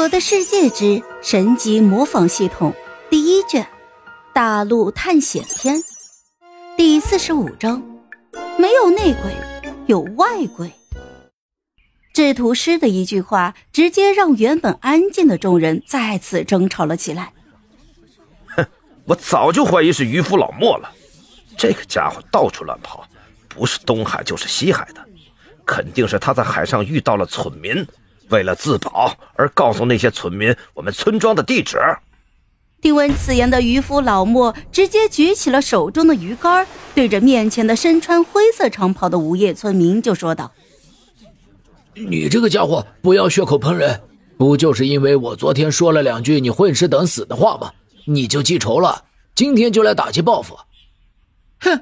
[0.00, 2.72] 我的世界之神级模仿系统
[3.10, 3.66] 第一卷，
[4.32, 5.82] 大陆探险篇
[6.76, 7.82] 第四十五章：
[8.56, 9.34] 没有内鬼，
[9.86, 10.72] 有外鬼。
[12.14, 17.32] 制图师的一句话，直接让原本安静的众人再次争吵了起来。
[18.54, 18.64] 哼，
[19.04, 20.92] 我早就怀疑是渔夫老莫了，
[21.56, 23.04] 这个家伙到处乱跑，
[23.48, 25.04] 不是东海就是西海的，
[25.66, 27.84] 肯定是他在海上遇到了村民。
[28.30, 31.78] 为了自保而告诉那些村民我们村庄的地址。
[32.80, 36.64] 听闻此言的渔夫老莫直接举起了手中的鱼竿，
[36.94, 40.52] 对着面前的身穿灰色长袍的无业村民就说道
[41.94, 44.00] ：“你这个家伙不要血口喷人，
[44.36, 47.72] 不就是因为我昨天说了两句你混吃等死的话吗？
[48.06, 49.04] 你就记仇了，
[49.34, 50.56] 今天就来打击报复？
[51.60, 51.80] 哼，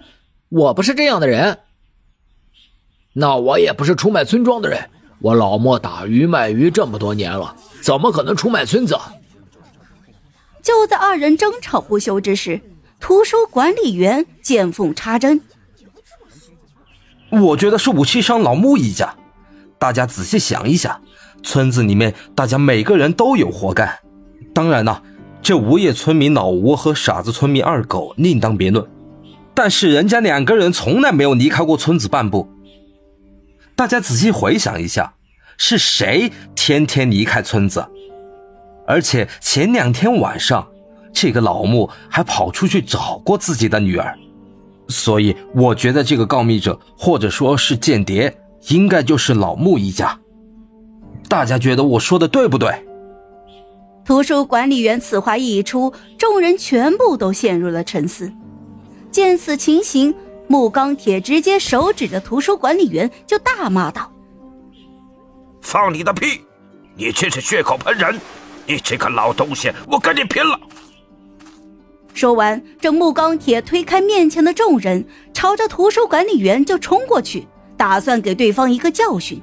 [0.48, 1.58] 我不是这样的人。
[3.12, 4.88] 那我也不是出卖村庄的人。”
[5.20, 8.98] 我老莫打鱼卖鱼这么多年了，怎么可能出卖村子？
[10.62, 12.60] 就在二人争吵不休之时，
[13.00, 15.40] 图书管理员见缝插针。
[17.30, 19.14] 我觉得是武器商老穆一家。
[19.78, 21.00] 大家仔细想一想，
[21.42, 23.98] 村子里面大家每个人都有活干。
[24.54, 25.02] 当然了，
[25.42, 28.86] 这无业村民老吴和傻子村民二狗另当别论。
[29.54, 32.48] 但是人家两个人从来没有离开过村子半步。
[33.76, 35.12] 大家仔细回想一下，
[35.58, 37.86] 是谁天天离开村子？
[38.86, 40.66] 而且前两天晚上，
[41.12, 44.18] 这个老穆还跑出去找过自己的女儿。
[44.88, 48.34] 所以，我觉得这个告密者或者说是间谍，
[48.68, 50.18] 应该就是老穆一家。
[51.28, 52.72] 大家觉得我说的对不对？
[54.06, 58.32] 图书管理员此话一出，众人全部都陷入了沉思。
[59.10, 60.14] 见此情形。
[60.48, 64.12] 木钢铁直接手指着图书管理员就大骂道
[65.60, 66.44] ：“放你的屁！
[66.94, 68.20] 你真是血口喷人！
[68.66, 70.58] 你这个老东西，我跟你拼了！”
[72.14, 77.46] 说完，这木钢铁推开面前的众人，朝着图书管理员就冲过去，
[77.76, 79.42] 打算给对方一个教训。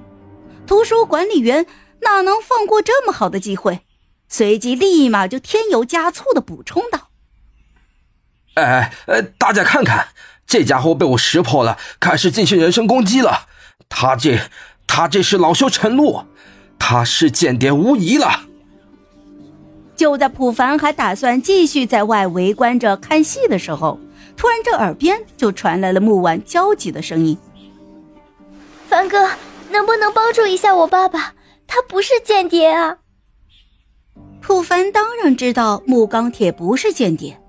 [0.65, 1.65] 图书管理员
[2.01, 3.81] 哪能放过这么好的机会？
[4.27, 7.09] 随即立马就添油加醋的补充道
[8.55, 10.07] ：“哎哎，大家看看。”
[10.53, 13.47] 这家伙被我识破了，开始进行人身攻击了。
[13.89, 14.39] 他这，
[14.85, 16.25] 他这是恼羞成怒，
[16.77, 18.43] 他是间谍无疑了。
[19.95, 23.99] 就在普凡还打算继续在外围观着看戏的时候，
[24.37, 27.35] 突然这耳边就传来了木婉焦急的声音
[28.87, 29.27] ：“凡哥，
[29.71, 31.33] 能不能帮助一下我爸爸？
[31.65, 32.97] 他不是间谍啊！”
[34.39, 37.39] 普凡当然知道木钢铁不是间谍。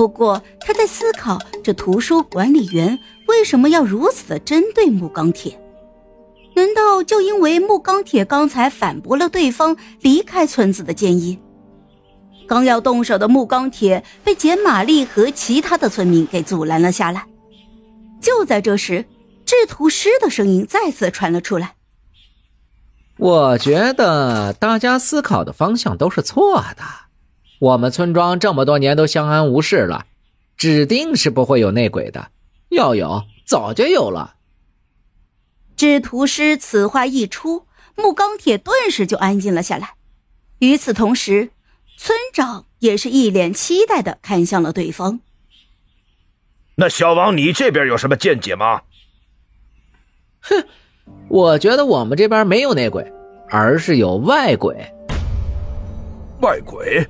[0.00, 5.60] 不过他在思考，这图书管理员为什么要如此的针对木钢铁？
[6.56, 11.38] 难道就因为木钢铁刚才反驳了对方离开村子的建议？
[12.48, 17.26] 刚要动手的木钢铁被简玛丽和其他的村民给阻拦了下来。
[18.22, 19.04] 就在这时，
[19.44, 21.74] 制图师的声音再次传了出来
[23.20, 26.84] ：“我觉得大家思考的方向都是错的。”
[27.60, 30.06] 我们村庄这么多年都相安无事了，
[30.56, 32.30] 指定是不会有内鬼的。
[32.70, 34.36] 要有，早就有了。
[35.76, 37.66] 制图师此话一出，
[37.96, 39.90] 木钢铁顿时就安静了下来。
[40.60, 41.50] 与此同时，
[41.98, 45.20] 村长也是一脸期待的看向了对方。
[46.76, 48.80] 那小王，你这边有什么见解吗？
[50.40, 50.64] 哼，
[51.28, 53.12] 我觉得我们这边没有内鬼，
[53.50, 54.74] 而是有外鬼。
[56.40, 57.06] 外鬼？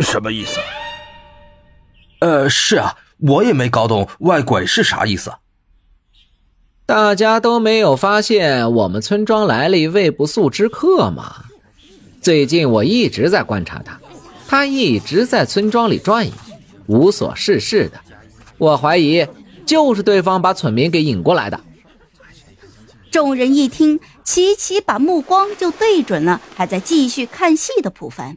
[0.00, 0.58] 什么意思？
[2.20, 5.32] 呃，是啊，我也没搞懂外鬼是啥意思。
[6.86, 11.44] 大家都没有发现我们村庄来了一位不速之客吗？
[12.20, 14.00] 最近我一直在观察他，
[14.48, 16.32] 他一直在村庄里转悠，
[16.86, 18.00] 无所事事的。
[18.58, 19.26] 我怀疑
[19.64, 21.60] 就是对方把村民给引过来的。
[23.10, 28.36] 众人一听，齐齐把目光就对准了还在继续看戏的普凡。